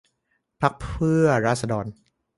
[0.61, 1.85] พรรคเพื่อราษฎร